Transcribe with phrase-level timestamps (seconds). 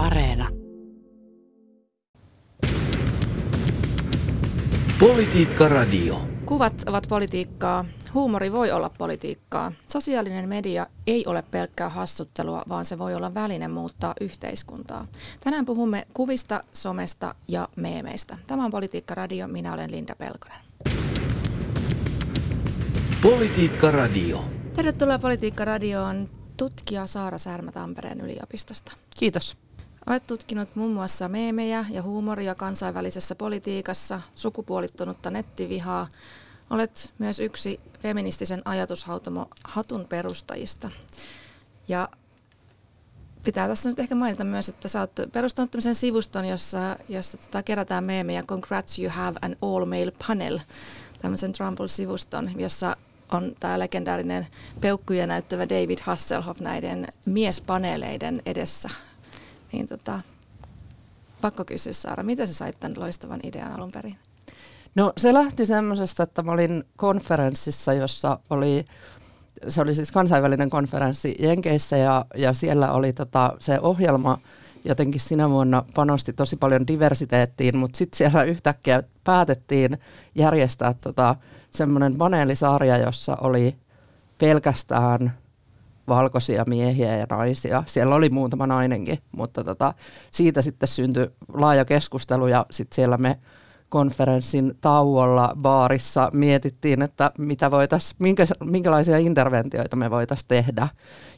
[0.00, 0.48] Areena.
[4.98, 6.20] Politiikka Radio.
[6.46, 7.84] Kuvat ovat politiikkaa,
[8.14, 9.72] huumori voi olla politiikkaa.
[9.88, 15.06] Sosiaalinen media ei ole pelkkää hassuttelua, vaan se voi olla väline muuttaa yhteiskuntaa.
[15.44, 18.38] Tänään puhumme kuvista, somesta ja meemeistä.
[18.46, 20.58] Tämä on Politiikka Radio, minä olen Linda Pelkonen.
[23.22, 24.44] Politiikka Radio.
[24.74, 28.92] Tervetuloa Politiikka Radioon tutkija Saara Särmä Tampereen yliopistosta.
[29.18, 29.69] Kiitos.
[30.10, 36.08] Olet tutkinut muun muassa meemejä ja huumoria kansainvälisessä politiikassa, sukupuolittunutta nettivihaa.
[36.70, 40.90] Olet myös yksi feministisen ajatushautomo Hatun perustajista.
[41.88, 42.08] Ja
[43.42, 47.62] pitää tässä nyt ehkä mainita myös, että sä oot perustanut tämmöisen sivuston, jossa, jossa tota
[47.62, 50.58] kerätään meemejä Congrats you have an all male panel,
[51.22, 52.96] tämmöisen Trumbull-sivuston, jossa
[53.32, 54.46] on tämä legendaarinen
[54.80, 58.88] peukkuja näyttävä David Hasselhoff näiden miespaneeleiden edessä.
[59.72, 60.20] Niin tota,
[61.40, 64.16] pakko kysyä Saara, miten sä sait tämän loistavan idean alun perin?
[64.94, 68.84] No se lähti semmoisesta, että mä olin konferenssissa, jossa oli,
[69.68, 74.38] se oli siis kansainvälinen konferenssi Jenkeissä ja, ja siellä oli tota, se ohjelma
[74.84, 79.98] jotenkin sinä vuonna panosti tosi paljon diversiteettiin, mutta sitten siellä yhtäkkiä päätettiin
[80.34, 81.36] järjestää tota,
[81.70, 83.76] semmoinen paneelisarja, jossa oli
[84.38, 85.39] pelkästään
[86.10, 87.82] valkoisia miehiä ja naisia.
[87.86, 89.94] Siellä oli muutama nainenkin, mutta tota,
[90.30, 93.38] siitä sitten syntyi laaja keskustelu ja sitten siellä me
[93.88, 100.88] konferenssin tauolla baarissa mietittiin, että mitä voitais, minkä, minkälaisia interventioita me voitaisiin tehdä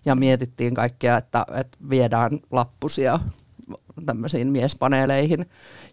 [0.04, 3.20] ja mietittiin kaikkea, että, että viedään lappusia
[4.06, 5.46] tämmöisiin miespaneeleihin.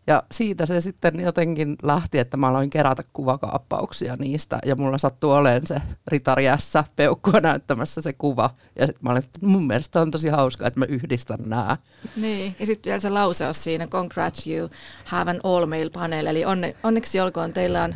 [0.08, 4.60] Ja siitä se sitten jotenkin lähti, että mä aloin kerätä kuvakaappauksia niistä.
[4.66, 8.50] Ja mulla sattui olemaan se ritariässä peukkua näyttämässä se kuva.
[8.76, 11.78] Ja sitten mä olin, että mun mielestä on tosi hauskaa, että mä yhdistän nämä.
[12.16, 14.70] Niin, ja sitten vielä se lauseus siinä, congrats you
[15.06, 16.26] have an all male panel.
[16.26, 17.96] Eli onne, onneksi olkoon, teillä on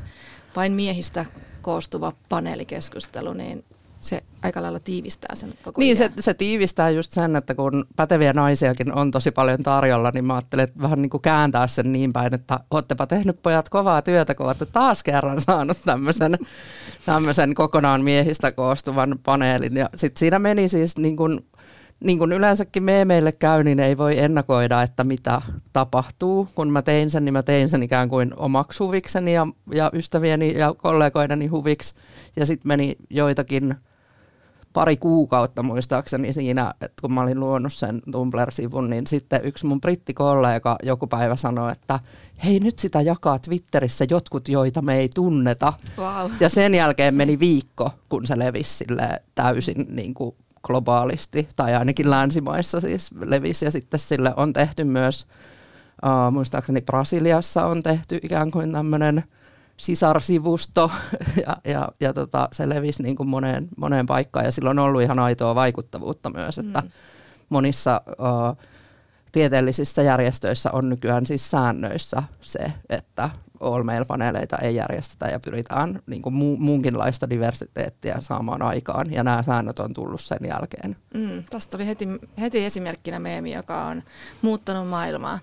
[0.56, 1.26] vain miehistä
[1.62, 3.64] koostuva paneelikeskustelu, niin
[4.04, 8.34] se aika lailla tiivistää sen koko Niin, se, se tiivistää just sen, että kun päteviä
[8.34, 12.14] naisiakin on tosi paljon tarjolla, niin mä ajattelin, että vähän niin kuin kääntää sen niin
[12.14, 16.38] päin, että oottepa tehnyt pojat kovaa työtä, kun olette taas kerran saanut tämmöisen,
[17.06, 19.76] tämmöisen kokonaan miehistä koostuvan paneelin.
[19.76, 21.40] Ja sitten siinä meni siis niin kuin
[22.04, 25.42] niin kuin yleensäkin meille käy, niin ei voi ennakoida, että mitä
[25.74, 26.48] tapahtuu.
[26.56, 30.58] Kun mä tein sen, niin mä tein sen ikään kuin omaksi huvikseni ja, ja ystävieni
[30.58, 31.96] ja kollegoideni huviksi.
[32.36, 33.76] Ja sitten meni joitakin
[34.74, 39.82] pari kuukautta muistaakseni siinä, että kun mä olin luonut sen Tumblr-sivun, niin sitten yksi mun
[39.82, 42.00] brittikollega joku päivä sanoi, että
[42.46, 45.74] hei nyt sitä jakaa Twitterissä jotkut, joita me ei tunneta.
[45.98, 46.32] Wow.
[46.40, 48.86] Ja sen jälkeen meni viikko, kun se levisi
[49.36, 55.26] täysin niin kuin globaalisti, tai ainakin länsimaissa siis levisi, ja sitten sille on tehty myös,
[56.06, 59.24] uh, muistaakseni Brasiliassa on tehty ikään kuin tämmöinen
[59.78, 60.92] sisarsivusto
[61.46, 65.02] ja, ja, ja tota, se levisi niin kuin moneen, moneen paikkaan ja sillä on ollut
[65.02, 66.90] ihan aitoa vaikuttavuutta myös, että mm.
[67.50, 68.58] monissa uh,
[69.32, 73.30] tieteellisissä järjestöissä on nykyään siis säännöissä se, että
[73.64, 79.44] all paneeleita ei järjestetä ja pyritään niin kuin mu- muunkinlaista diversiteettiä saamaan aikaan ja nämä
[79.44, 80.96] säännöt on tullut sen jälkeen.
[81.14, 82.08] Mm, tästä oli heti,
[82.42, 84.04] heti esimerkkinä meemi, joka on
[84.42, 85.40] muuttanut maailmaa.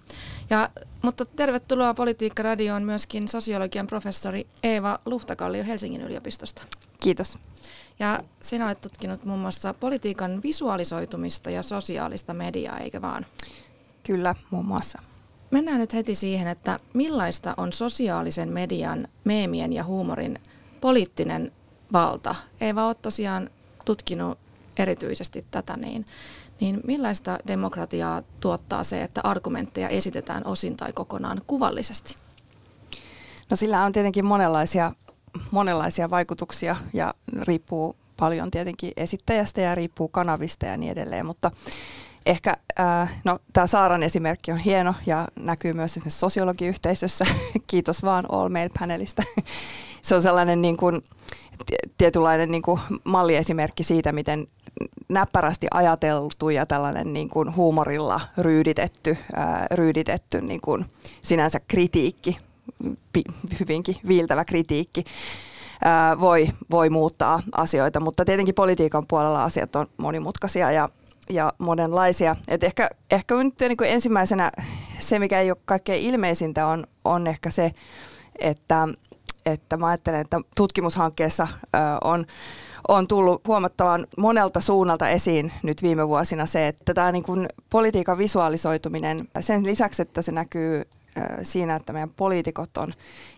[0.51, 0.71] Ja,
[1.03, 6.63] mutta tervetuloa Politiikka Radioon myöskin sosiologian professori Eeva Luhtakallio Helsingin yliopistosta.
[7.03, 7.39] Kiitos.
[7.99, 13.27] Ja sinä olet tutkinut muun muassa politiikan visualisoitumista ja sosiaalista mediaa, eikö vaan?
[14.07, 15.03] Kyllä, muun muassa.
[15.51, 20.39] Mennään nyt heti siihen, että millaista on sosiaalisen median, meemien ja huumorin
[20.81, 21.53] poliittinen
[21.93, 22.35] valta.
[22.61, 23.51] Eeva, olet tosiaan
[23.85, 24.39] tutkinut
[24.79, 26.05] erityisesti tätä, niin,
[26.61, 32.15] niin millaista demokratiaa tuottaa se, että argumentteja esitetään osin tai kokonaan kuvallisesti?
[33.51, 34.93] No sillä on tietenkin monenlaisia,
[35.51, 37.15] monenlaisia vaikutuksia ja
[37.47, 41.51] riippuu paljon tietenkin esittäjästä ja riippuu kanavista ja niin edelleen, mutta
[42.27, 47.25] ehkä, äh, no tämä Saaran esimerkki on hieno ja näkyy myös esimerkiksi sosiologiyhteisössä.
[47.67, 49.23] Kiitos vaan All Mail panelista.
[50.03, 51.05] Se on sellainen niin kuin,
[51.99, 54.47] tietynlainen niin kuin malliesimerkki siitä, miten
[55.09, 60.85] näppärästi ajateltu ja tällainen niin kuin huumorilla ryyditetty, ää, ryyditetty niin kuin
[61.23, 62.39] sinänsä kritiikki,
[63.61, 65.05] hyvinkin viiltävä kritiikki,
[65.85, 70.89] ää, voi, voi muuttaa asioita, mutta tietenkin politiikan puolella asiat on monimutkaisia ja,
[71.31, 72.37] ja monenlaisia.
[72.49, 74.53] Et ehkä, ehkä nyt niin kuin ensimmäisenä
[74.99, 77.73] se, mikä ei ole kaikkein ilmeisintä, on, on ehkä se,
[78.39, 78.89] että
[79.47, 81.49] että mä ajattelen, että tutkimushankkeessa
[82.05, 82.27] on
[82.89, 88.19] on tullut huomattavan monelta suunnalta esiin nyt viime vuosina se, että tämä niin kuin politiikan
[88.19, 90.85] visualisoituminen, sen lisäksi, että se näkyy
[91.43, 92.93] siinä, että meidän poliitikot on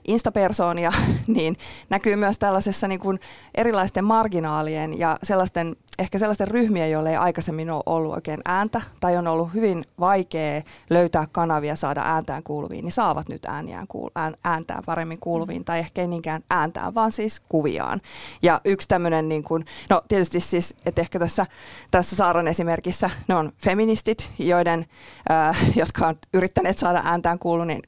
[0.08, 0.92] instapersoonia,
[1.26, 1.56] niin
[1.90, 3.20] näkyy myös tällaisessa niin kuin
[3.54, 9.16] erilaisten marginaalien ja sellaisten ehkä sellaisten ryhmien, joille ei aikaisemmin ole ollut oikein ääntä tai
[9.16, 14.82] on ollut hyvin vaikea löytää kanavia saada ääntään kuuluviin, niin saavat nyt ääniään kuul- ääntään
[14.86, 15.64] paremmin kuuluviin mm.
[15.64, 18.00] tai ehkä ei niinkään ääntään, vaan siis kuviaan.
[18.42, 21.46] Ja yksi tämmöinen, niin kuin, no tietysti siis, että ehkä tässä,
[21.90, 24.86] tässä Saaran esimerkissä ne on feministit, joiden,
[25.30, 27.38] äh, jotka on yrittäneet saada ääntään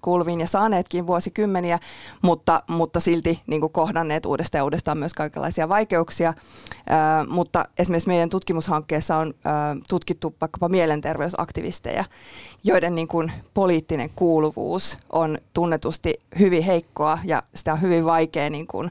[0.00, 1.78] kuuluviin ja saaneetkin vuosikymmeniä,
[2.22, 6.28] mutta, mutta silti niin kuin kohdanneet uudestaan ja uudestaan myös kaikenlaisia vaikeuksia.
[6.28, 9.50] Äh, mutta esimerkiksi esimerkiksi meidän tutkimushankkeessa on ö,
[9.88, 12.04] tutkittu vaikkapa mielenterveysaktivisteja,
[12.64, 18.66] joiden niin kuin, poliittinen kuuluvuus on tunnetusti hyvin heikkoa ja sitä on hyvin vaikea niin
[18.66, 18.90] kuin,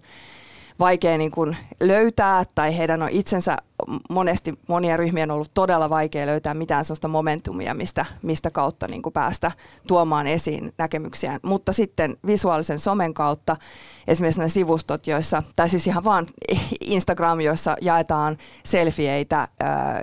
[0.83, 3.57] vaikea niin kuin löytää tai heidän on itsensä
[4.09, 9.01] monesti monien ryhmien on ollut todella vaikea löytää mitään sellaista momentumia, mistä, mistä kautta niin
[9.01, 9.51] kuin päästä
[9.87, 11.39] tuomaan esiin näkemyksiään.
[11.43, 13.57] Mutta sitten visuaalisen somen kautta
[14.07, 16.27] esimerkiksi ne sivustot, joissa, tai siis ihan vaan
[16.81, 19.47] Instagram, joissa jaetaan selfieitä,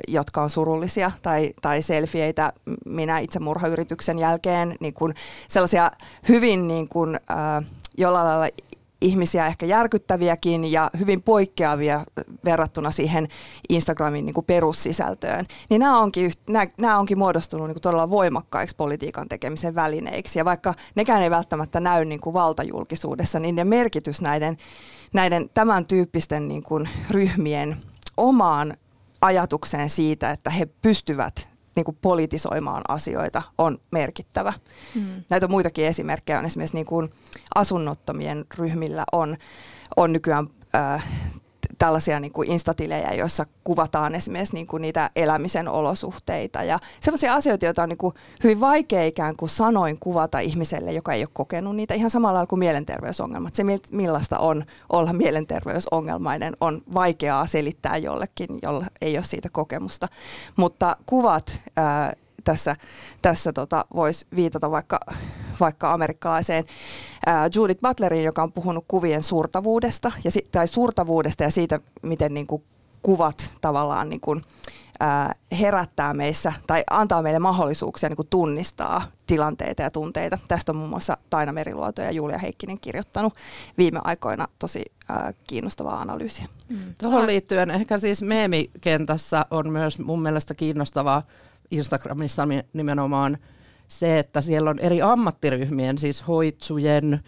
[0.09, 2.53] jotka on surullisia, tai, tai selfieitä
[2.87, 5.15] minä itsemurhayrityksen jälkeen, niin kuin
[5.49, 5.91] sellaisia
[6.29, 7.21] hyvin niin kuin,
[7.99, 8.49] jollain lailla
[9.01, 12.05] ihmisiä ehkä järkyttäviäkin ja hyvin poikkeavia
[12.45, 13.29] verrattuna siihen
[13.69, 18.77] Instagramin niin kuin perussisältöön, niin nämä onkin, nämä, nämä onkin muodostunut niin kuin todella voimakkaiksi
[18.77, 20.39] politiikan tekemisen välineiksi.
[20.39, 24.57] Ja vaikka nekään ei välttämättä näy niin kuin valtajulkisuudessa, niin ne merkitys näiden,
[25.13, 27.77] näiden tämän tyyppisten niin kuin ryhmien
[28.17, 28.77] omaan
[29.21, 34.53] ajatukseen siitä, että he pystyvät niin kuin politisoimaan asioita on merkittävä.
[34.95, 35.25] Mm.
[35.29, 36.39] Näitä on muitakin esimerkkejä.
[36.39, 37.11] On esimerkiksi niin kuin
[37.55, 39.37] asunnottomien ryhmillä on,
[39.97, 41.07] on nykyään äh,
[41.81, 47.65] tällaisia niin kuin instatilejä, joissa kuvataan esimerkiksi niin kuin niitä elämisen olosuhteita ja sellaisia asioita,
[47.65, 51.77] joita on niin kuin hyvin vaikea ikään kuin sanoin kuvata ihmiselle, joka ei ole kokenut
[51.77, 53.55] niitä ihan samalla lailla kuin mielenterveysongelmat.
[53.55, 60.09] Se, millaista on olla mielenterveysongelmainen, on vaikeaa selittää jollekin, jolla ei ole siitä kokemusta.
[60.57, 62.13] Mutta kuvat ää,
[62.51, 62.77] tässä,
[63.23, 65.01] tässä tota, voisi viitata vaikka,
[65.61, 66.65] vaikka amerikkalaiseen
[67.27, 72.47] ää, Judith Butleriin, joka on puhunut kuvien suurtavuudesta, ja, tai suurtavuudesta ja siitä, miten niin
[72.47, 72.63] kuin,
[73.03, 74.43] kuvat tavallaan niin kuin,
[75.01, 80.39] ää, herättää meissä tai antaa meille mahdollisuuksia niin kuin tunnistaa tilanteita ja tunteita.
[80.49, 83.35] Tästä on muun muassa Taina Meriluoto ja Julia Heikkinen kirjoittanut
[83.79, 86.47] viime aikoina tosi ää, kiinnostavaa analyysiä.
[86.69, 86.79] Mm.
[86.99, 91.23] Tuohon liittyen ehkä siis meemikentässä on myös mun mielestä kiinnostavaa
[91.71, 93.39] Instagramissa nimenomaan
[93.89, 97.21] se, että siellä on eri ammattiryhmien, siis hoitsujen,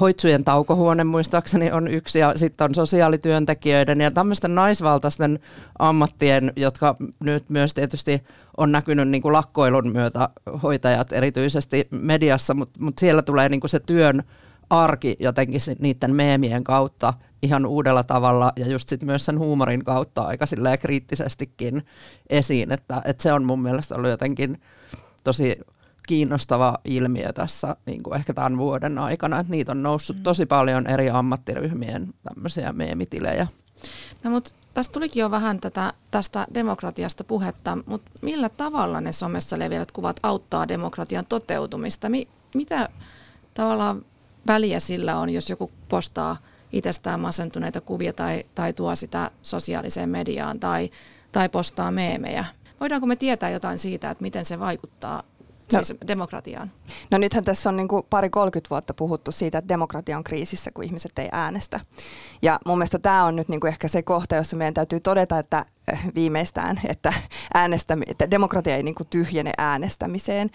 [0.00, 5.38] hoitsujen taukohuone muistaakseni on yksi ja sitten on sosiaalityöntekijöiden ja tämmöisten naisvaltaisten
[5.78, 8.24] ammattien, jotka nyt myös tietysti
[8.56, 10.28] on näkynyt niin kuin lakkoilun myötä
[10.62, 14.22] hoitajat erityisesti mediassa, mutta mut siellä tulee niin kuin se työn
[14.70, 20.22] arki jotenkin niiden meemien kautta ihan uudella tavalla ja just sit myös sen huumorin kautta
[20.22, 20.44] aika
[20.80, 21.86] kriittisestikin
[22.30, 24.60] esiin, että, että se on mun mielestä ollut jotenkin
[25.24, 25.60] tosi
[26.06, 30.22] kiinnostava ilmiö tässä niin kuin ehkä tämän vuoden aikana, että niitä on noussut mm.
[30.22, 33.46] tosi paljon eri ammattiryhmien tämmöisiä meemitilejä.
[34.24, 39.58] No mutta tässä tulikin jo vähän tätä, tästä demokratiasta puhetta, mutta millä tavalla ne somessa
[39.58, 42.08] leviävät kuvat auttaa demokratian toteutumista?
[42.08, 42.88] Mi- mitä
[43.54, 44.04] tavallaan
[44.46, 46.36] väliä sillä on, jos joku postaa
[46.72, 50.90] itsestään masentuneita kuvia tai, tai tuo sitä sosiaaliseen mediaan tai,
[51.32, 52.44] tai postaa meemejä?
[52.80, 55.22] Voidaanko me tietää jotain siitä, että miten se vaikuttaa
[55.72, 56.70] No, siis demokratiaan?
[57.10, 60.84] No nythän tässä on niin pari 30 vuotta puhuttu siitä, että demokratia on kriisissä, kun
[60.84, 61.80] ihmiset ei äänestä.
[62.42, 65.64] Ja mun mielestä tämä on nyt niin ehkä se kohta, jossa meidän täytyy todeta, että
[66.14, 67.12] viimeistään, että,
[67.54, 70.50] äänestämi, että demokratia ei niin kuin tyhjene äänestämiseen,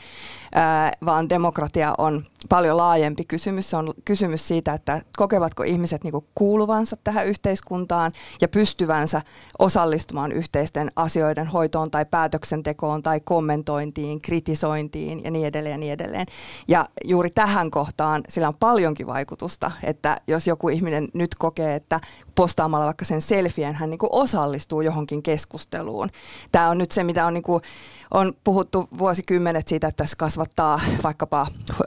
[0.55, 3.69] ää, vaan demokratia on paljon laajempi kysymys.
[3.69, 8.11] Se on kysymys siitä, että kokevatko ihmiset niin kuin kuuluvansa tähän yhteiskuntaan
[8.41, 9.21] ja pystyvänsä
[9.59, 16.25] osallistumaan yhteisten asioiden hoitoon tai päätöksentekoon tai kommentointiin, kritisointiin ja niin edelleen ja niin edelleen.
[16.67, 21.99] Ja juuri tähän kohtaan sillä on paljonkin vaikutusta, että jos joku ihminen nyt kokee, että
[22.35, 26.09] postaamalla vaikka sen selfien hän niin osallistuu johonkin keskusteluun.
[26.51, 27.61] Tämä on nyt se, mitä on, niin kuin,
[28.11, 31.47] on puhuttu vuosikymmenet siitä, että tässä kasvattaa vaikkapa
[31.81, 31.85] ö,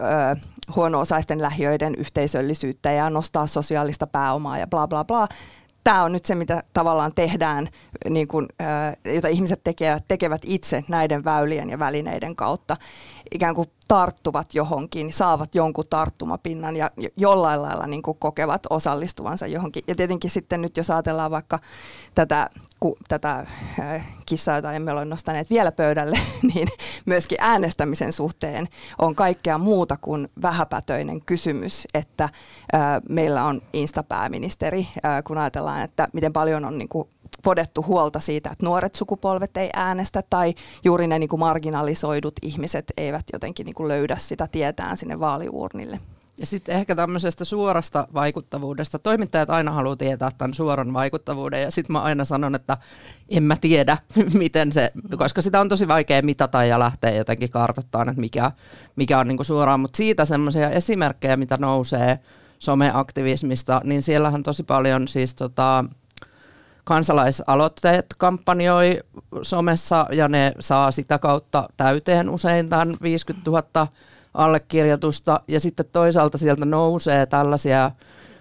[0.77, 5.29] huono-osaisten lähiöiden yhteisöllisyyttä ja nostaa sosiaalista pääomaa ja bla bla bla
[5.89, 7.69] tämä on nyt se, mitä tavallaan tehdään,
[8.09, 8.47] niin kuin,
[9.15, 12.77] jota ihmiset tekevät, tekevät itse näiden väylien ja välineiden kautta.
[13.31, 19.85] Ikään kuin tarttuvat johonkin, saavat jonkun tarttumapinnan ja jollain lailla niin kuin kokevat osallistuvansa johonkin.
[19.87, 21.59] Ja tietenkin sitten nyt jos ajatellaan vaikka
[22.15, 23.47] tätä, ku, tätä
[23.81, 26.19] äh, kissaa, jota emme ole nostaneet vielä pöydälle,
[26.55, 26.69] niin
[27.07, 28.69] myöskin äänestämisen suhteen
[28.99, 32.31] on kaikkea muuta kuin vähäpätöinen kysymys, että äh,
[33.09, 37.09] meillä on instapääministeri, äh, kun ajatellaan, että miten paljon on niin kuin
[37.45, 40.55] podettu huolta siitä, että nuoret sukupolvet ei äänestä tai
[40.85, 46.01] juuri ne niin kuin marginalisoidut ihmiset eivät jotenkin niin kuin löydä sitä tietään sinne vaaliuurnille.
[46.39, 48.99] Ja sitten ehkä tämmöisestä suorasta vaikuttavuudesta.
[48.99, 52.77] Toimittajat aina haluaa tietää tämän suoran vaikuttavuuden ja sitten mä aina sanon, että
[53.29, 53.99] en mä tiedä,
[54.35, 58.53] miten se, koska sitä on tosi vaikea mitata ja lähteä jotenkin kartoittamaan, että mikä,
[58.97, 59.81] mikä on niinku suoraan.
[59.81, 62.19] Mutta siitä semmoisia esimerkkejä, mitä nousee
[62.59, 65.85] someaktivismista, niin siellähän tosi paljon siis tota,
[66.89, 69.01] kansalaisaloitteet kampanjoi
[69.43, 73.87] somessa ja ne saa sitä kautta täyteen usein tämän 50 000
[74.35, 77.91] allekirjoitusta ja sitten toisaalta sieltä nousee tällaisia,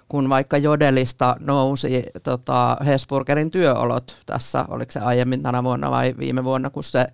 [0.07, 6.43] kun vaikka Jodelista nousi tota, Hesburgerin työolot tässä, oliko se aiemmin tänä vuonna vai viime
[6.43, 7.07] vuonna, kun se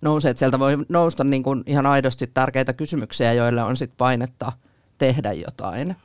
[0.00, 4.52] nousi, että sieltä voi nousta niin kuin ihan aidosti tärkeitä kysymyksiä, joille on sitten painetta
[4.98, 5.96] tehdä jotain.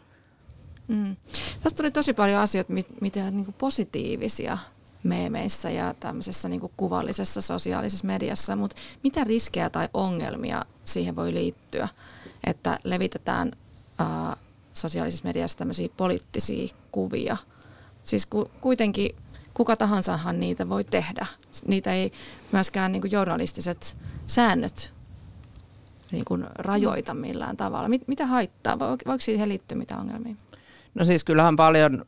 [0.87, 1.15] Mm.
[1.63, 4.57] Tästä tuli tosi paljon asioita, mitä niin positiivisia
[5.05, 11.87] meemeissä ja tämmöisessä niin kuvallisessa sosiaalisessa mediassa, mutta mitä riskejä tai ongelmia siihen voi liittyä,
[12.43, 13.51] että levitetään
[13.99, 14.37] ää,
[14.73, 17.37] sosiaalisessa mediassa tämmöisiä poliittisia kuvia.
[18.03, 19.15] Siis ku, kuitenkin
[19.53, 21.25] kuka tahansahan niitä voi tehdä.
[21.67, 22.11] Niitä ei
[22.51, 23.97] myöskään niin journalistiset
[24.27, 24.93] säännöt
[26.11, 27.89] niin kuin rajoita millään tavalla.
[27.89, 28.79] Mit, mitä haittaa?
[28.79, 30.35] Voiko siihen liittyä mitä ongelmia?
[30.95, 32.05] No siis kyllähän paljon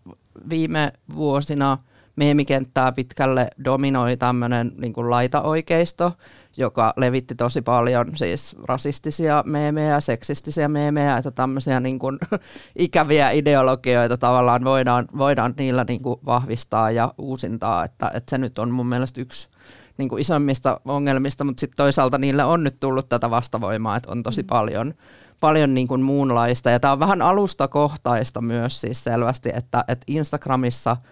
[0.49, 1.77] viime vuosina–
[2.17, 6.11] meemikenttää pitkälle dominoi tämmöinen niin laitaoikeisto,
[6.57, 12.19] joka levitti tosi paljon siis rasistisia meemejä, seksistisiä meemejä, että tämmöisiä niin kuin,
[12.75, 18.59] ikäviä ideologioita tavallaan voidaan, voidaan niillä niin kuin, vahvistaa ja uusintaa, että, että se nyt
[18.59, 19.49] on mun mielestä yksi
[19.97, 24.23] niin kuin isommista ongelmista, mutta sitten toisaalta niillä on nyt tullut tätä vastavoimaa, että on
[24.23, 24.47] tosi mm.
[24.47, 24.93] paljon,
[25.41, 26.69] paljon niin kuin muunlaista.
[26.69, 30.97] Ja tämä on vähän alustakohtaista myös siis selvästi, että, että Instagramissa–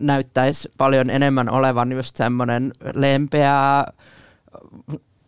[0.00, 3.92] näyttäisi paljon enemmän olevan just semmoinen lempeää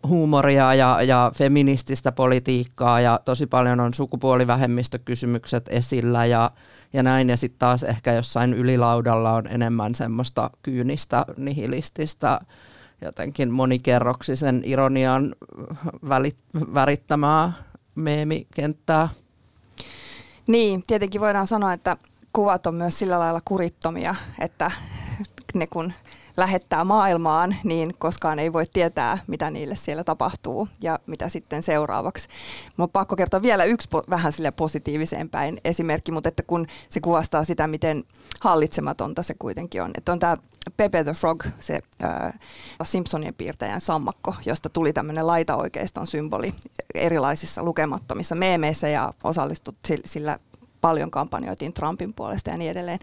[0.08, 6.50] huumoria ja, ja feminististä politiikkaa ja tosi paljon on sukupuolivähemmistökysymykset esillä ja,
[6.92, 7.28] ja näin.
[7.28, 12.40] Ja sitten taas ehkä jossain ylilaudalla on enemmän semmoista kyynistä, nihilististä,
[13.00, 15.34] jotenkin monikerroksisen ironian
[16.08, 17.52] välit, värittämää
[17.94, 19.08] meemikenttää.
[20.48, 21.96] Niin, tietenkin voidaan sanoa, että
[22.32, 24.70] kuvat on myös sillä lailla kurittomia, että
[25.54, 25.92] ne kun
[26.36, 32.28] lähettää maailmaan, niin koskaan ei voi tietää, mitä niille siellä tapahtuu ja mitä sitten seuraavaksi.
[32.76, 37.00] Mä pakko kertoa vielä yksi po- vähän sille positiiviseen päin esimerkki, mutta että kun se
[37.00, 38.04] kuvastaa sitä, miten
[38.40, 39.90] hallitsematonta se kuitenkin on.
[39.98, 40.36] Että on tämä
[40.76, 42.34] Pepe the Frog, se äh,
[42.82, 46.54] Simpsonien piirtäjän sammakko, josta tuli tämmöinen laitaoikeiston symboli
[46.94, 50.38] erilaisissa lukemattomissa meemeissä ja osallistut sillä
[50.82, 52.98] paljon kampanjoitiin Trumpin puolesta ja niin edelleen.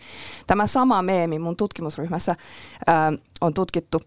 [0.47, 2.35] Tämä sama meemi mun tutkimusryhmässä
[2.87, 4.01] ää, on tutkittu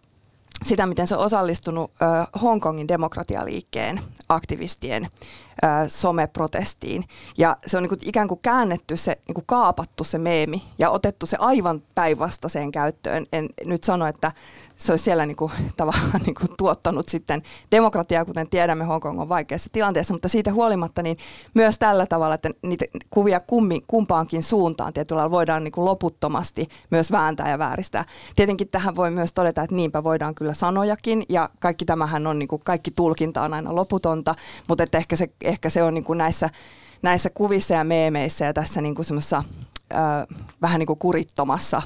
[0.64, 5.08] sitä, miten se on osallistunut äh, Hongkongin demokratialiikkeen aktivistien
[5.88, 7.04] someprotestiin.
[7.38, 10.90] Ja se on niin kuin, ikään kuin käännetty se, niin kuin kaapattu se meemi ja
[10.90, 13.26] otettu se aivan päinvastaiseen käyttöön.
[13.32, 14.32] En nyt sano, että
[14.76, 19.28] se olisi siellä niin kuin, tavallaan niin kuin, tuottanut sitten demokratiaa, kuten tiedämme, Hongkong on
[19.28, 21.16] vaikeassa tilanteessa, mutta siitä huolimatta niin
[21.54, 27.12] myös tällä tavalla, että niitä kuvia kummi, kumpaankin suuntaan tietyllä voidaan niin kuin loputtomasti myös
[27.12, 28.04] vääntää ja vääristää.
[28.36, 32.48] Tietenkin tähän voi myös todeta, että niinpä voidaan kyllä sanojakin ja kaikki tämähän on, niin
[32.48, 34.34] kuin, kaikki tulkinta on aina loputonta,
[34.68, 36.50] mutta että ehkä, se, ehkä se on niin kuin näissä,
[37.02, 39.42] näissä kuvissa ja meemeissä ja tässä niin kuin semmoisessa
[40.62, 41.82] vähän niin kuin kurittomassa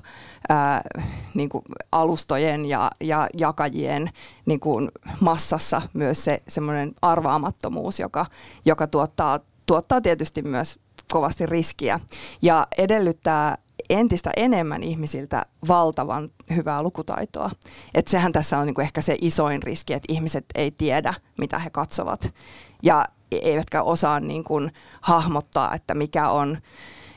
[1.35, 4.11] niin kuin alustojen ja, ja jakajien
[4.47, 8.27] niin kuin massassa myös se semmoinen arvaamattomuus, joka,
[8.65, 10.79] joka tuottaa, tuottaa tietysti myös
[11.13, 12.01] kovasti riskiä
[12.43, 13.59] ja edellyttää
[13.91, 17.51] entistä enemmän ihmisiltä valtavan hyvää lukutaitoa.
[17.95, 21.71] Et sehän tässä on niinku ehkä se isoin riski, että ihmiset ei tiedä, mitä he
[21.71, 22.35] katsovat
[22.83, 24.61] ja eivätkä osaa niinku
[25.01, 26.59] hahmottaa, että mikä on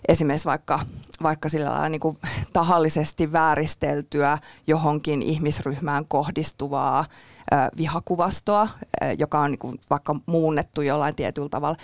[0.07, 0.79] esimerkiksi vaikka,
[1.23, 2.17] vaikka sillä lailla niin kuin
[2.53, 4.37] tahallisesti vääristeltyä
[4.67, 7.05] johonkin ihmisryhmään kohdistuvaa
[7.77, 8.67] vihakuvastoa,
[9.17, 11.77] joka on niin kuin vaikka muunnettu jollain tietyllä tavalla.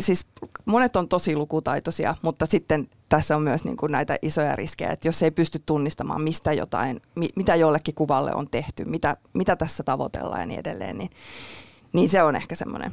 [0.00, 0.26] Siis
[0.64, 5.08] monet on tosi lukutaitoisia, mutta sitten tässä on myös niin kuin näitä isoja riskejä, että
[5.08, 9.82] jos ei pysty tunnistamaan, mistä jotain, mi, mitä jollekin kuvalle on tehty, mitä, mitä tässä
[9.82, 11.10] tavoitellaan ja niin edelleen, niin,
[11.94, 12.92] niin se on ehkä semmoinen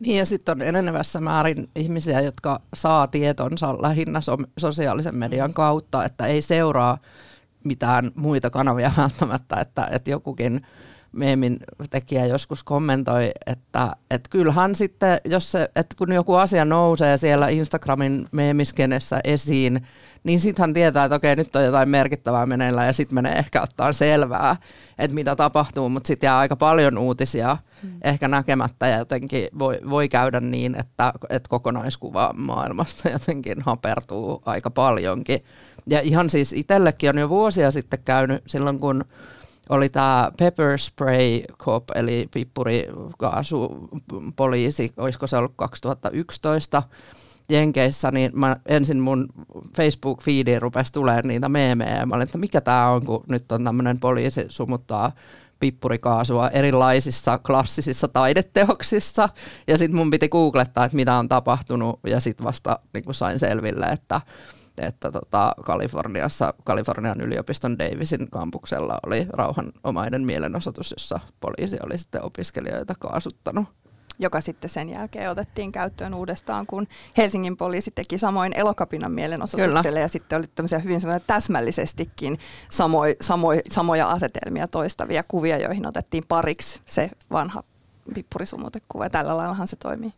[0.00, 6.04] Niin ja sitten on enenevässä määrin ihmisiä, jotka saa tietonsa lähinnä so- sosiaalisen median kautta,
[6.04, 6.98] että ei seuraa
[7.64, 10.66] mitään muita kanavia välttämättä, että, että jokukin
[11.12, 11.58] meemin
[11.90, 17.48] tekijä joskus kommentoi, että, että kyllähän sitten, jos se, että kun joku asia nousee siellä
[17.48, 19.82] Instagramin meemiskenessä esiin,
[20.24, 23.62] niin sitten hän tietää, että okei, nyt on jotain merkittävää meneillään ja sitten menee ehkä
[23.62, 24.56] ottaa selvää,
[24.98, 27.90] että mitä tapahtuu, mutta sitten jää aika paljon uutisia hmm.
[28.04, 34.70] ehkä näkemättä ja jotenkin voi, voi käydä niin, että, että kokonaiskuva maailmasta jotenkin hapertuu aika
[34.70, 35.44] paljonkin.
[35.86, 39.04] Ja ihan siis itsellekin on jo vuosia sitten käynyt silloin, kun
[39.68, 43.88] oli tämä pepper spray cop, eli pippurikaasu
[44.36, 46.82] poliisi, olisiko se ollut 2011
[47.48, 49.28] Jenkeissä, niin mä ensin mun
[49.76, 54.00] Facebook-feediin rupesi tulemaan niitä meemejä, mä olin, että mikä tämä on, kun nyt on tämmöinen
[54.00, 55.12] poliisi sumuttaa
[55.60, 59.28] pippurikaasua erilaisissa klassisissa taideteoksissa,
[59.66, 63.86] ja sitten mun piti googlettaa, että mitä on tapahtunut, ja sitten vasta niin sain selville,
[63.86, 64.20] että
[64.76, 72.94] että tota, Kaliforniassa, Kalifornian yliopiston Davisin kampuksella oli rauhanomainen mielenosoitus, jossa poliisi oli sitten opiskelijoita
[72.98, 73.66] kaasuttanut
[74.18, 80.00] joka sitten sen jälkeen otettiin käyttöön uudestaan, kun Helsingin poliisi teki samoin Elokapinan mielenosoitukselle Kyllä.
[80.00, 82.38] ja sitten oli tämmöisiä hyvin täsmällisestikin
[82.70, 87.62] samoi, samoi, samoja asetelmia toistavia kuvia, joihin otettiin pariksi se vanha
[88.14, 90.12] pippurisumutekkuva ja tällä laillahan se toimii.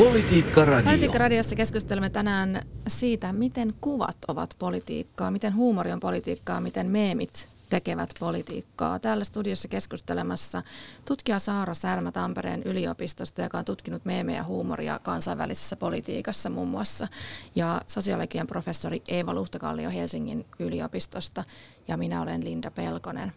[0.00, 0.84] Politiikka Radio.
[0.84, 7.48] Politiikka Radiossa keskustelemme tänään siitä, miten kuvat ovat politiikkaa, miten huumori on politiikkaa, miten meemit
[7.68, 8.98] tekevät politiikkaa.
[8.98, 10.62] Täällä studiossa keskustelemassa
[11.04, 17.08] tutkija Saara Särmä Tampereen yliopistosta, joka on tutkinut meemejä ja huumoria kansainvälisessä politiikassa muun muassa.
[17.54, 21.44] Ja sosiologian professori Eeva Luhtakallio Helsingin yliopistosta
[21.88, 23.32] ja minä olen Linda Pelkonen.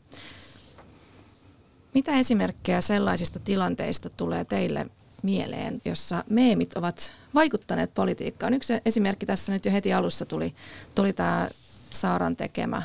[1.93, 4.88] Mitä esimerkkejä sellaisista tilanteista tulee teille
[5.24, 8.53] mieleen, jossa meemit ovat vaikuttaneet politiikkaan.
[8.53, 10.56] Yksi esimerkki tässä nyt jo heti alussa tuli,
[10.96, 11.50] tuli tämä
[11.89, 12.82] Saaran tekemä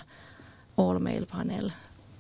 [0.79, 1.71] All Mail Panel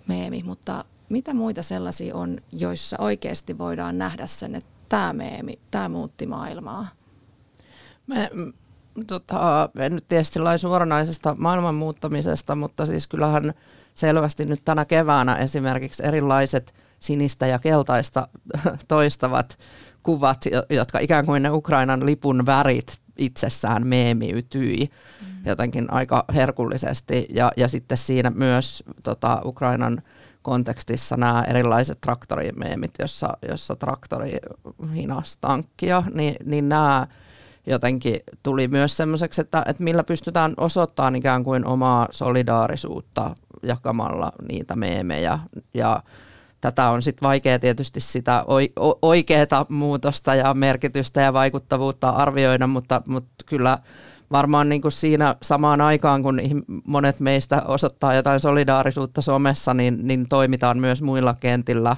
[0.07, 5.89] meemi, mutta mitä muita sellaisia on, joissa oikeasti voidaan nähdä sen, että tämä meemi, tämä
[5.89, 6.89] muutti maailmaa?
[8.07, 8.31] Me,
[9.07, 13.55] tota, en nyt tietysti lain suoranaisesta maailman muuttamisesta, mutta siis kyllähän
[13.95, 18.29] selvästi nyt tänä keväänä esimerkiksi erilaiset sinistä ja keltaista
[18.89, 19.59] toistavat
[20.03, 25.27] kuvat, jotka ikään kuin ne Ukrainan lipun värit itsessään meemiytyi mm.
[25.47, 27.27] jotenkin aika herkullisesti.
[27.31, 30.03] Ja, ja sitten siinä myös tota, Ukrainan
[30.43, 34.37] kontekstissa nämä erilaiset traktorimeemit, jossa, jossa traktori
[34.95, 37.07] hinas tankkia, niin, niin nämä
[37.67, 44.77] jotenkin tuli myös semmoiseksi, että, että millä pystytään osoittamaan ikään kuin omaa solidaarisuutta jakamalla niitä
[44.77, 45.39] meemejä
[45.75, 46.03] ja
[46.61, 48.45] tätä on sitten vaikea tietysti sitä
[49.03, 53.79] oikeaa muutosta ja merkitystä ja vaikuttavuutta arvioida, mutta, mutta kyllä
[54.31, 56.41] varmaan niin kuin siinä samaan aikaan, kun
[56.85, 61.97] monet meistä osoittaa jotain solidaarisuutta somessa, niin, niin toimitaan myös muilla kentillä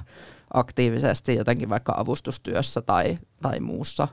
[0.55, 4.09] aktiivisesti jotenkin vaikka avustustyössä tai, tai muussa.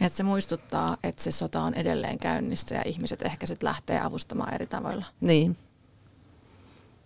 [0.00, 4.54] Että se muistuttaa, että se sota on edelleen käynnissä ja ihmiset ehkä sitten lähtee avustamaan
[4.54, 5.04] eri tavoilla.
[5.20, 5.56] Niin.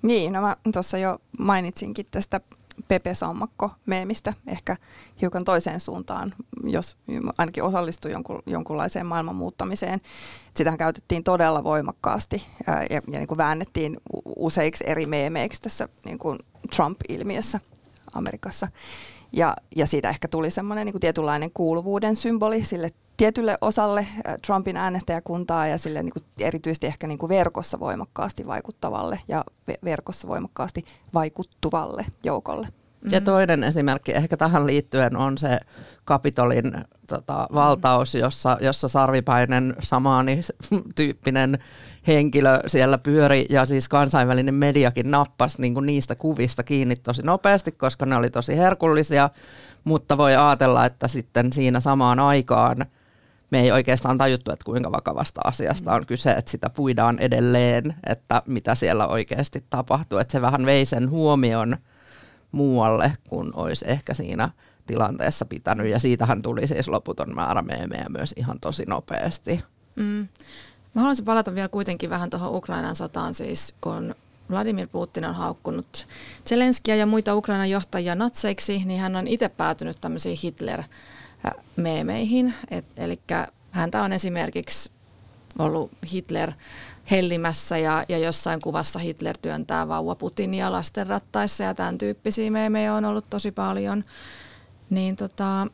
[0.04, 2.40] Niin, no mä tuossa jo mainitsinkin tästä
[2.88, 4.76] Pepe Sammakko-meemistä ehkä
[5.20, 6.96] hiukan toiseen suuntaan, jos
[7.38, 10.00] ainakin osallistui jonkun, jonkunlaiseen maailman muuttamiseen.
[10.56, 13.96] Sitähän käytettiin todella voimakkaasti ää, ja, ja niin kuin väännettiin
[14.36, 16.38] useiksi eri meemeiksi tässä niin kuin
[16.76, 17.60] Trump-ilmiössä
[18.12, 18.68] Amerikassa.
[19.32, 24.76] Ja, ja siitä ehkä tuli semmoinen niin tietynlainen kuuluvuuden symboli sille tietylle osalle äh, Trumpin
[24.76, 29.44] äänestäjäkuntaa ja sille niin kuin erityisesti ehkä niin kuin verkossa voimakkaasti vaikuttavalle ja
[29.84, 32.68] verkossa voimakkaasti vaikuttuvalle joukolle.
[33.04, 33.24] Ja mm-hmm.
[33.24, 35.60] toinen esimerkki ehkä tähän liittyen on se
[36.04, 36.72] Kapitolin
[37.08, 40.40] tota, valtaus, jossa, jossa Sarvipäinen samaani
[40.96, 41.58] tyyppinen
[42.06, 47.72] henkilö siellä pyöri ja siis kansainvälinen mediakin nappasi niin kuin niistä kuvista kiinni tosi nopeasti,
[47.72, 49.30] koska ne oli tosi herkullisia,
[49.84, 52.76] mutta voi ajatella, että sitten siinä samaan aikaan–
[53.50, 58.42] me ei oikeastaan tajuttu, että kuinka vakavasta asiasta on kyse, että sitä puidaan edelleen, että
[58.46, 60.18] mitä siellä oikeasti tapahtuu.
[60.18, 61.76] Että se vähän vei sen huomion
[62.52, 64.50] muualle, kun olisi ehkä siinä
[64.86, 65.86] tilanteessa pitänyt.
[65.86, 69.62] Ja siitähän tuli siis loputon määrä meemejä myös ihan tosi nopeasti.
[69.96, 70.28] Mm.
[70.94, 74.14] Mä haluaisin palata vielä kuitenkin vähän tuohon Ukrainan sotaan, siis kun
[74.50, 76.06] Vladimir Putin on haukkunut
[76.46, 80.84] Zelenskiä ja muita Ukrainan johtajia natseiksi, niin hän on itse päätynyt tämmöisiin Hitler-
[81.76, 82.54] meemeihin.
[82.96, 83.20] Eli
[83.70, 84.90] häntä on esimerkiksi
[85.58, 86.52] ollut Hitler
[87.10, 92.94] hellimässä ja, ja jossain kuvassa Hitler työntää vauva Putinia lasten rattaissa ja tämän tyyppisiä meemejä
[92.94, 94.02] on ollut tosi paljon.
[94.90, 95.66] Niin tota,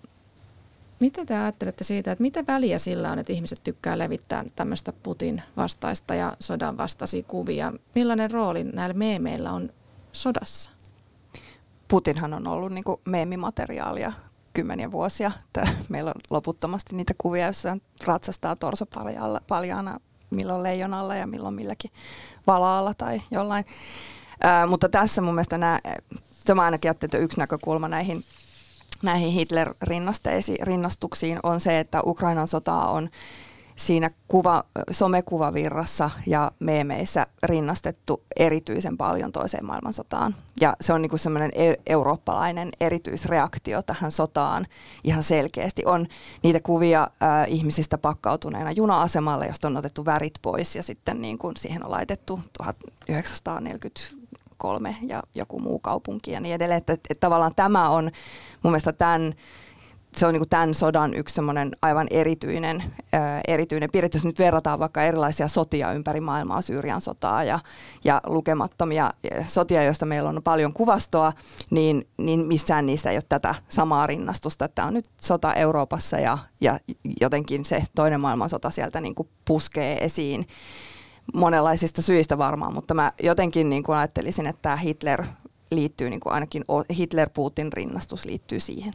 [1.01, 5.43] Miten te ajattelette siitä, että mitä väliä sillä on, että ihmiset tykkää levittää tämmöistä Putin
[5.57, 7.73] vastaista ja sodan vastaisia kuvia?
[7.95, 9.71] Millainen rooli näillä meemeillä on
[10.13, 10.71] sodassa?
[11.89, 14.13] Putinhan on ollut niin meemimateriaalia
[14.55, 15.33] kymmeniä vuosia.
[15.89, 18.87] Meillä on loputtomasti niitä kuvia, joissa ratsastaa torso
[19.49, 21.91] paljaana milloin leijonalla ja milloin milläkin
[22.47, 23.65] valaalla tai jollain.
[24.41, 25.81] Ää, mutta tässä mun mielestä nämä,
[26.45, 28.25] tämä ainakin että yksi näkökulma näihin
[29.03, 33.11] näihin Hitler-rinnastuksiin on se, että Ukrainan sota on
[33.81, 40.35] siinä kuva, somekuvavirrassa ja meemeissä rinnastettu erityisen paljon toiseen maailmansotaan.
[40.61, 44.67] Ja se on niin kuin semmoinen e- eurooppalainen erityisreaktio tähän sotaan
[45.05, 45.83] ihan selkeästi.
[45.87, 46.07] On
[46.43, 51.57] niitä kuvia äh, ihmisistä pakkautuneena juna-asemalle, josta on otettu värit pois ja sitten niin kuin
[51.57, 54.01] siihen on laitettu 1940
[54.57, 56.79] kolme ja joku muu kaupunki ja niin edelleen.
[56.79, 58.05] Että, että, että tavallaan tämä on
[58.63, 59.35] mun mielestä tämän
[60.17, 64.09] se on niin kuin tämän sodan yksi semmoinen aivan erityinen, ää, erityinen piirre.
[64.15, 67.59] Jos nyt verrataan vaikka erilaisia sotia ympäri maailmaa, Syyrian sotaa ja,
[68.05, 69.11] ja lukemattomia
[69.47, 71.33] sotia, joista meillä on paljon kuvastoa,
[71.71, 74.69] niin, niin missään niistä ei ole tätä samaa rinnastusta.
[74.69, 76.79] Tämä on nyt sota Euroopassa ja, ja
[77.21, 80.47] jotenkin se toinen maailmansota sieltä niin kuin puskee esiin
[81.35, 85.25] monenlaisista syistä varmaan, mutta mä jotenkin niin kuin ajattelisin, että tämä Hitler
[85.71, 88.93] liittyy, niin kuin ainakin Hitler-Putin rinnastus liittyy siihen.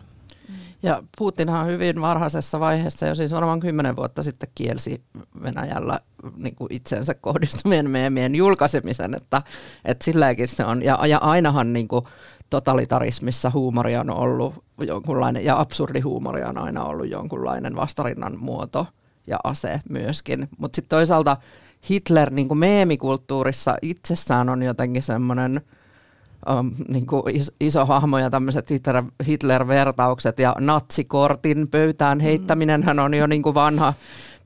[0.84, 5.02] Ja Putinhan hyvin varhaisessa vaiheessa, jo siis varmaan kymmenen vuotta sitten kielsi
[5.44, 6.00] Venäjällä
[6.38, 9.42] niin kuin itsensä kohdistuvien meemien julkaisemisen, että,
[9.86, 10.84] että silläkin se on.
[10.84, 12.06] Ja, ja ainahan niin kuin
[12.50, 18.88] totalitarismissa huumori on ollut jonkunlainen, ja absurdihuumori on aina ollut jonkunlainen vastarinnan muoto
[19.28, 20.50] ja ase myöskin.
[20.58, 21.38] Mutta sitten toisaalta
[21.90, 25.62] Hitler niin kuin meemikulttuurissa itsessään on jotenkin semmoinen
[26.60, 27.24] um, niin kuin
[27.60, 33.56] iso hahmo ja tämmöiset Hitler, Hitler-vertaukset ja natsikortin pöytään heittäminen hän on jo niin kuin
[33.56, 33.94] vanha,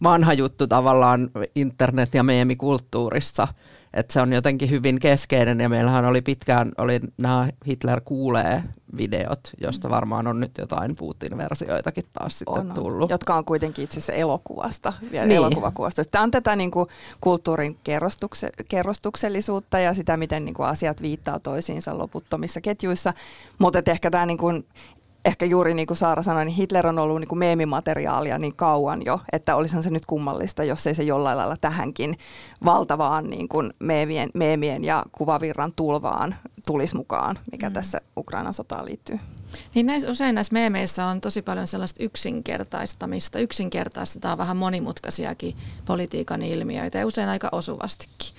[0.04, 3.48] vanha juttu tavallaan internet- ja meemikulttuurissa.
[3.94, 8.64] Että se on jotenkin hyvin keskeinen ja meillähän oli pitkään oli nämä Hitler kuulee
[8.98, 13.10] videot, josta varmaan on nyt jotain Putin-versioitakin taas sitten on, tullut.
[13.10, 15.38] Jotka on kuitenkin itse asiassa elokuvasta, vielä niin.
[15.38, 16.04] elokuvakuvasta.
[16.06, 16.88] Tämä on tätä niin kuin,
[17.22, 23.14] kulttuurin kerrostukse, kerrostuksellisuutta ja sitä, miten niin kuin, asiat viittaa toisiinsa loputtomissa ketjuissa.
[23.60, 24.66] Mutta ehkä tämä niin kuin,
[25.30, 29.06] ehkä juuri niin kuin Saara sanoi, niin Hitler on ollut niin kuin meemimateriaalia niin kauan
[29.06, 32.18] jo, että olisihan se nyt kummallista, jos ei se jollain lailla tähänkin
[32.66, 36.36] valtavaan niin kuin meemien, meemien ja kuvavirran tulvaan
[36.68, 37.74] tulisi mukaan, mikä mm.
[37.74, 39.20] tässä Ukrainan sotaan liittyy.
[39.76, 43.40] Niin näissä, usein näissä meemeissä on tosi paljon sellaista yksinkertaistamista.
[43.40, 48.34] Yksinkertaistetaan vähän monimutkaisiakin politiikan ilmiöitä ja usein aika osuvastikin.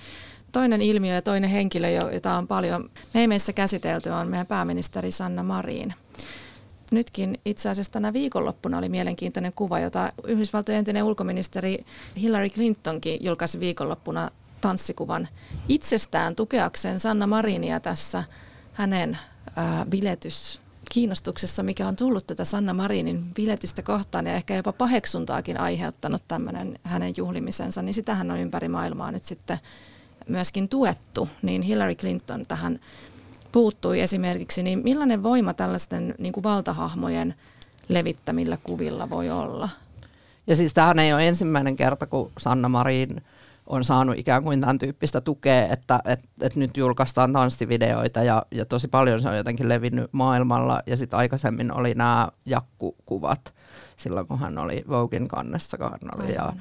[0.51, 5.93] Toinen ilmiö ja toinen henkilö, jota on paljon meemeissä käsitelty, on meidän pääministeri Sanna Marin
[6.91, 11.85] nytkin itse asiassa tänä viikonloppuna oli mielenkiintoinen kuva, jota Yhdysvaltojen entinen ulkoministeri
[12.21, 15.27] Hillary Clintonkin julkaisi viikonloppuna tanssikuvan
[15.69, 18.23] itsestään tukeakseen Sanna Marinia tässä
[18.73, 19.17] hänen
[19.55, 25.59] ää, biletys kiinnostuksessa, mikä on tullut tätä Sanna Marinin biletystä kohtaan ja ehkä jopa paheksuntaakin
[25.59, 29.57] aiheuttanut tämmöinen hänen juhlimisensa, niin sitähän on ympäri maailmaa nyt sitten
[30.27, 32.79] myöskin tuettu, niin Hillary Clinton tähän
[33.51, 37.35] puuttui esimerkiksi, niin millainen voima tällaisten niin kuin valtahahmojen
[37.87, 39.69] levittämillä kuvilla voi olla?
[40.47, 43.21] Ja siis tämähän ei ole ensimmäinen kerta, kun Sanna Marin
[43.67, 48.65] on saanut ikään kuin tämän tyyppistä tukea, että et, et nyt julkaistaan tanssivideoita ja, ja
[48.65, 50.81] tosi paljon se on jotenkin levinnyt maailmalla.
[50.85, 53.53] Ja sitten aikaisemmin oli nämä jakkukuvat
[53.97, 56.37] silloin, kun hän oli Voguein kannessa, hän oli.
[56.37, 56.55] Aivan,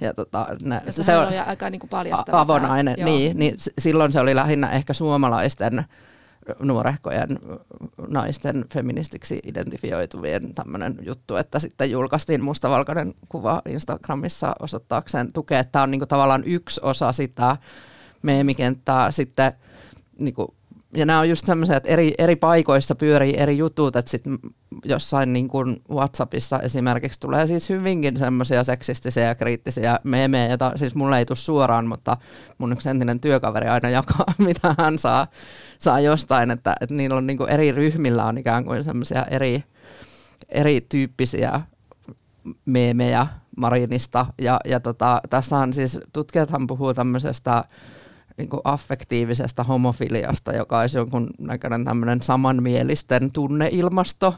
[0.00, 2.40] ja, ja tota, ne, se oli aika niin kuin paljastava.
[2.40, 5.84] Avonainen, niin, niin silloin se oli lähinnä ehkä suomalaisten
[6.58, 7.38] nuorehkojen
[8.08, 15.64] naisten feministiksi identifioituvien tämmöinen juttu, että sitten julkaistiin mustavalkoinen kuva Instagramissa osoittaakseen tukea.
[15.64, 17.56] Tämä on niinku tavallaan yksi osa sitä
[18.22, 19.10] meemikenttää.
[19.10, 19.52] Sitten
[20.18, 20.54] niinku
[20.96, 24.38] ja nämä on just semmoisia, että eri, eri paikoissa pyörii eri jutut, että sitten
[24.84, 30.94] jossain niin kuin Whatsappissa esimerkiksi tulee siis hyvinkin semmoisia seksistisiä ja kriittisiä meemejä, joita siis
[30.94, 32.16] mulle ei tule suoraan, mutta
[32.58, 35.26] mun yksi entinen työkaveri aina jakaa, mitä hän saa,
[35.84, 39.64] saa jostain, että, että niillä on niin kuin eri ryhmillä on ikään kuin semmoisia eri,
[40.48, 41.60] erityyppisiä
[42.64, 47.64] meemejä Marinista, ja, ja tota, tässä on siis, tutkijathan puhuu tämmöisestä
[48.36, 54.34] niin kuin affektiivisesta homofiliasta, joka olisi jonkun näköinen tämmöinen samanmielisten tunneilmasto,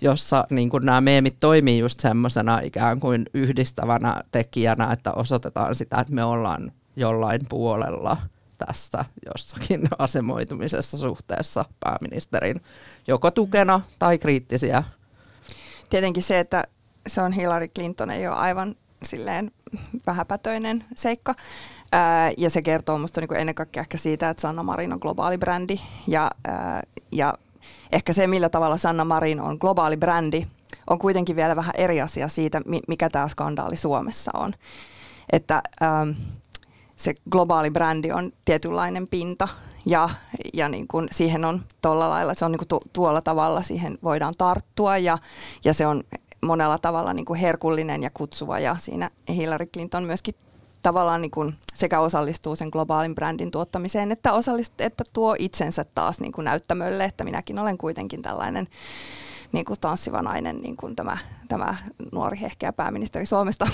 [0.00, 6.00] jossa niin kuin nämä meemit toimii just semmoisena ikään kuin yhdistävänä tekijänä, että osoitetaan sitä,
[6.00, 8.16] että me ollaan jollain puolella
[8.58, 12.60] tässä jossakin asemoitumisessa suhteessa pääministerin
[13.06, 14.82] joko tukena tai kriittisiä.
[15.90, 16.64] Tietenkin se, että
[17.06, 19.50] se on Hillary Clinton ei ole aivan silleen
[20.06, 21.34] vähäpätöinen seikka.
[21.92, 25.38] Ää, ja se kertoo minusta niin ennen kaikkea ehkä siitä, että Sanna Marin on globaali
[25.38, 25.80] brändi.
[26.06, 27.34] Ja, ää, ja
[27.92, 30.46] ehkä se, millä tavalla Sanna Marin on globaali brändi,
[30.90, 34.52] on kuitenkin vielä vähän eri asia siitä, mikä tämä skandaali Suomessa on.
[35.32, 36.06] Että ää,
[36.98, 39.48] se globaali brändi on tietynlainen pinta
[39.86, 40.08] ja,
[40.54, 43.98] ja niin kuin siihen on tuolla lailla, se on niin kuin tu, tuolla tavalla siihen
[44.02, 45.18] voidaan tarttua ja,
[45.64, 46.04] ja se on
[46.40, 50.34] monella tavalla niin kuin herkullinen ja kutsuva ja siinä Hillary Clinton myöskin
[50.82, 56.20] tavallaan niin kuin sekä osallistuu sen globaalin brändin tuottamiseen, että, osallistuu, että tuo itsensä taas
[56.20, 58.68] niin kuin näyttämölle, että minäkin olen kuitenkin tällainen
[59.52, 61.76] niin kuin tanssiva nainen, niin kuin tämä, tämä
[62.12, 63.68] nuori hehkeä pääministeri Suomesta.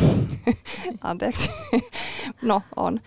[1.01, 1.51] Anteeksi.
[2.43, 3.01] no, on.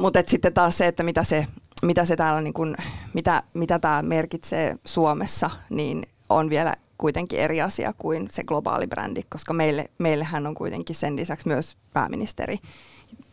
[0.00, 1.46] Mutta sitten taas se, että mitä se,
[1.82, 2.76] mitä se täällä, niin kuin,
[3.14, 9.22] mitä, mitä tämä merkitsee Suomessa, niin on vielä kuitenkin eri asia kuin se globaali brändi,
[9.28, 12.58] koska meille, meillähän on kuitenkin sen lisäksi myös pääministeri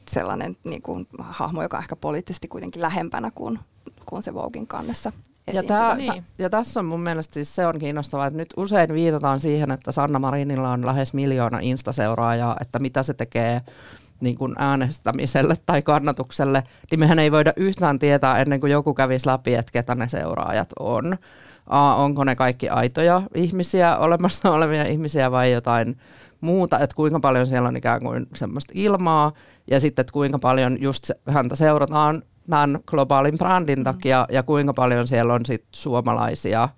[0.10, 3.60] sellainen niin kuin, hahmo, joka on ehkä poliittisesti kuitenkin lähempänä kuin,
[4.06, 5.12] kuin se Vogin kannessa.
[5.54, 6.24] Ja, tää, niin.
[6.38, 9.92] ja tässä on mun mielestä siis se on kiinnostavaa, että nyt usein viitataan siihen, että
[9.92, 13.62] Sanna Marinilla on lähes miljoona Insta-seuraajaa, että mitä se tekee
[14.20, 19.28] niin kuin äänestämiselle tai kannatukselle, niin mehän ei voida yhtään tietää ennen kuin joku kävisi
[19.28, 21.18] läpi, että ketä ne seuraajat on.
[21.68, 25.98] A, onko ne kaikki aitoja ihmisiä, olemassa olevia ihmisiä vai jotain
[26.42, 29.32] muuta, että kuinka paljon siellä on ikään kuin semmoista ilmaa
[29.72, 33.84] ja sitten, että kuinka paljon just häntä seurataan tämän globaalin brändin mm.
[33.84, 36.70] takia ja kuinka paljon siellä on sit suomalaisia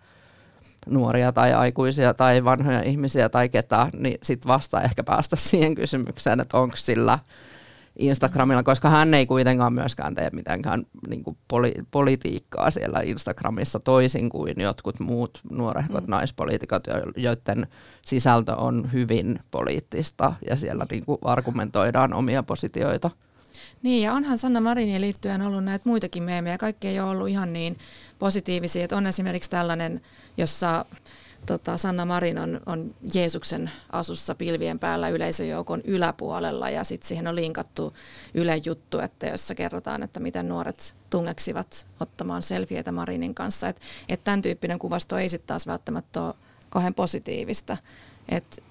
[0.89, 6.39] nuoria tai aikuisia tai vanhoja ihmisiä tai ketä, niin sitten vasta ehkä päästä siihen kysymykseen,
[6.39, 7.19] että onko sillä
[7.99, 14.29] Instagramilla, koska hän ei kuitenkaan myöskään tee mitenkään niin kuin poli- politiikkaa siellä Instagramissa toisin
[14.29, 16.11] kuin jotkut muut nuorehkot mm.
[16.11, 16.83] naispoliitikot,
[17.15, 17.67] joiden
[18.05, 23.09] sisältö on hyvin poliittista ja siellä niin kuin argumentoidaan omia positioita.
[23.83, 26.57] Niin, ja onhan Sanna Marinin liittyen ollut näitä muitakin meemejä.
[26.57, 27.77] Kaikki ei ole ollut ihan niin
[28.19, 28.83] positiivisia.
[28.83, 30.01] Että on esimerkiksi tällainen,
[30.37, 30.85] jossa
[31.45, 37.35] tota, Sanna Marin on, on Jeesuksen asussa pilvien päällä yleisöjoukon yläpuolella ja sitten siihen on
[37.35, 37.93] linkattu
[38.33, 43.69] Yle juttu, että jossa kerrotaan, että miten nuoret tungeksivat ottamaan selfieitä Marinin kanssa.
[43.69, 46.33] Että et tämän tyyppinen kuvasto ei sitten taas välttämättä ole
[46.69, 47.77] kauhean positiivista.
[48.29, 48.61] Että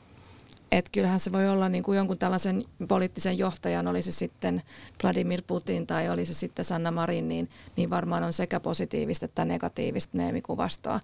[0.72, 4.62] että kyllähän se voi olla niin kuin jonkun tällaisen poliittisen johtajan, oli se sitten
[5.02, 9.44] Vladimir Putin tai oli se sitten Sanna Marin, niin, niin varmaan on sekä positiivista että
[9.44, 11.00] negatiivista meemikuvastoa.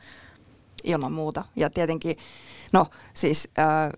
[0.85, 1.45] Ilman muuta.
[1.57, 2.17] Ja tietenkin,
[2.73, 3.91] no siis äh,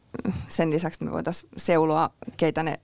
[0.49, 2.81] sen lisäksi me voitaisiin seuloa, keitä ne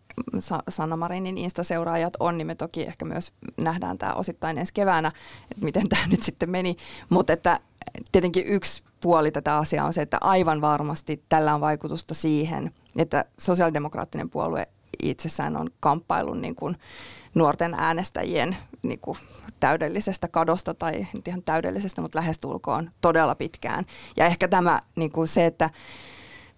[0.68, 5.12] Sanna Marinin Insta-seuraajat on, niin me toki ehkä myös nähdään tämä osittain ensi keväänä,
[5.50, 6.76] että miten tämä nyt sitten meni.
[7.08, 7.60] Mutta että
[8.12, 13.24] tietenkin yksi puoli tätä asiaa on se, että aivan varmasti tällä on vaikutusta siihen, että
[13.38, 14.68] sosiaalidemokraattinen puolue
[15.02, 16.76] itsessään on kamppailun niin kuin
[17.34, 19.18] nuorten äänestäjien niin kuin
[19.60, 23.84] täydellisestä kadosta tai nyt ihan täydellisestä, mutta lähestulkoon todella pitkään.
[24.16, 25.70] Ja ehkä tämä niin kuin se, että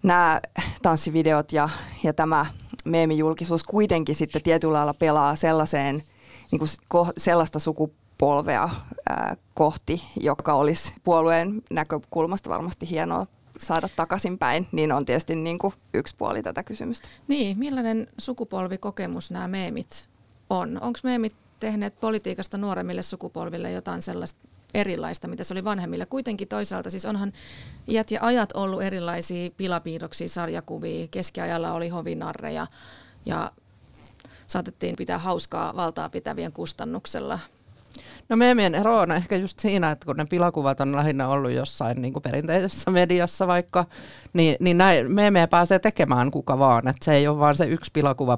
[0.03, 0.41] nämä
[0.81, 1.69] tanssivideot ja,
[2.03, 2.45] ja tämä
[2.85, 6.03] meemijulkisuus kuitenkin sitten tietyllä lailla pelaa sellaiseen,
[6.51, 7.59] niin kuin sellaista
[8.23, 8.69] sukupolvea
[9.09, 13.27] ää, kohti, joka olisi puolueen näkökulmasta varmasti hienoa
[13.59, 17.07] saada takaisinpäin, niin on tietysti niin kuin yksi puoli tätä kysymystä.
[17.27, 20.09] Niin, millainen sukupolvikokemus nämä meemit
[20.49, 20.79] on?
[20.81, 24.39] Onko meemit tehneet politiikasta nuoremmille sukupolville jotain sellaista
[24.73, 26.05] erilaista, mitä se oli vanhemmille.
[26.05, 27.33] Kuitenkin toisaalta siis onhan
[27.87, 31.07] iät ja ajat ollut erilaisia pilapiirroksia, sarjakuvia.
[31.11, 32.67] Keskiajalla oli hovinarreja
[33.25, 33.51] ja
[34.47, 37.39] saatettiin pitää hauskaa valtaa pitävien kustannuksella.
[38.29, 42.01] No meemien ero on ehkä just siinä, että kun ne pilakuvat on lähinnä ollut jossain
[42.01, 43.85] niin kuin perinteisessä mediassa vaikka,
[44.33, 46.87] niin, niin näin meemejä pääsee tekemään kuka vaan.
[46.87, 47.91] Että se ei ole vaan se yksi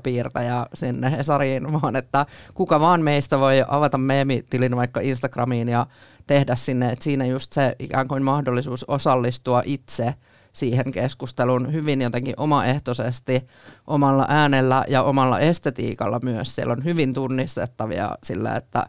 [0.03, 5.85] piiräjä sinne Hesariin, vaan että kuka vaan meistä voi avata meemitilin vaikka Instagramiin ja
[6.27, 10.13] tehdä sinne, että siinä just se ikään kuin mahdollisuus osallistua itse
[10.55, 13.47] siihen keskusteluun hyvin jotenkin omaehtoisesti,
[13.87, 16.55] omalla äänellä ja omalla estetiikalla myös.
[16.55, 18.85] Siellä on hyvin tunnistettavia sillä, että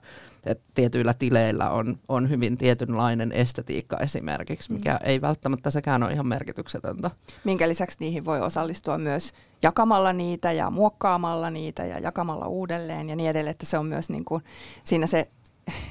[0.46, 4.98] että tietyillä tileillä on, on hyvin tietynlainen estetiikka esimerkiksi, mikä mm.
[5.02, 7.10] ei välttämättä sekään ole ihan merkityksetöntä.
[7.44, 13.16] Minkä lisäksi niihin voi osallistua myös jakamalla niitä ja muokkaamalla niitä ja jakamalla uudelleen ja
[13.16, 14.44] niin edelleen, että se on myös niin kuin,
[14.84, 15.28] siinä se,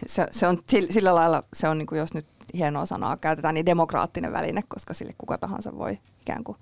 [0.05, 0.57] se, se on
[0.89, 2.25] sillä lailla, se on niin kuin, jos nyt
[2.57, 6.57] hienoa sanaa käytetään, niin demokraattinen väline, koska sille kuka tahansa voi ikään kuin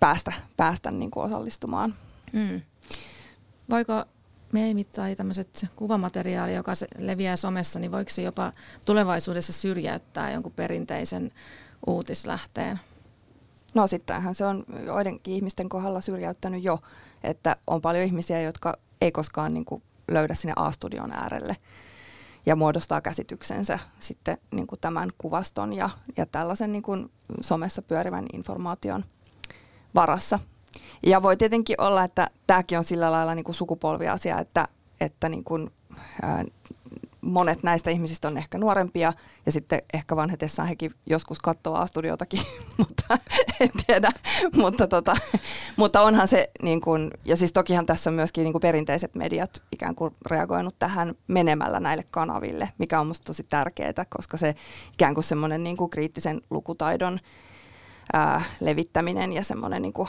[0.00, 1.94] päästä, päästä niin kuin osallistumaan.
[2.32, 2.60] Mm.
[3.70, 4.04] Voiko
[4.52, 8.52] meemit tai tämmöiset kuvamateriaali, joka se leviää somessa, niin voiko se jopa
[8.84, 11.32] tulevaisuudessa syrjäyttää jonkun perinteisen
[11.86, 12.80] uutislähteen?
[13.74, 16.78] No sittenhän se on joidenkin ihmisten kohdalla syrjäyttänyt jo,
[17.24, 21.56] että on paljon ihmisiä, jotka ei koskaan niin kuin löydä sinne A-studion äärelle
[22.46, 28.26] ja muodostaa käsityksensä sitten niin kuin tämän kuvaston ja, ja tällaisen niin kuin somessa pyörivän
[28.32, 29.04] informaation
[29.94, 30.38] varassa.
[31.06, 34.68] Ja voi tietenkin olla, että tämäkin on sillä lailla niin kuin sukupolviasia, että,
[35.00, 35.70] että niin kuin,
[36.22, 36.44] ää,
[37.22, 39.12] monet näistä ihmisistä on ehkä nuorempia
[39.46, 42.40] ja sitten ehkä vanhetessaan hekin joskus katsoo studiotakin,
[42.78, 43.18] mutta
[43.60, 44.10] en tiedä.
[44.56, 45.16] mutta, tota,
[45.76, 49.94] mutta onhan se, niin kuin, ja siis tokihan tässä on myöskin niin perinteiset mediat ikään
[49.94, 54.54] kuin reagoinut tähän menemällä näille kanaville, mikä on musta tosi tärkeää, koska se
[54.94, 57.18] ikään kuin semmoinen niin kriittisen lukutaidon
[58.12, 60.08] ää, levittäminen ja semmoinen niin kuin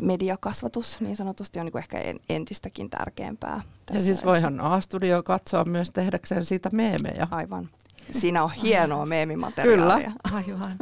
[0.00, 3.62] mediakasvatus niin sanotusti on niin kuin ehkä entistäkin tärkeämpää.
[3.92, 7.28] Ja siis voihan A-studio katsoa myös tehdäkseen siitä meemejä.
[7.30, 7.68] Aivan.
[8.10, 9.96] Siinä on hienoa meemimateriaalia.
[9.96, 10.12] Kyllä.
[10.36, 10.76] Aivan.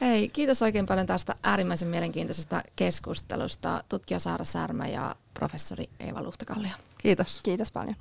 [0.00, 6.70] Hei, kiitos oikein paljon tästä äärimmäisen mielenkiintoisesta keskustelusta tutkija Saara Särmä ja professori Eeva Luhtakallio.
[6.98, 7.40] Kiitos.
[7.42, 7.96] Kiitos paljon.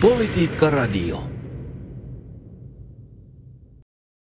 [0.00, 1.37] Politiikka Radio.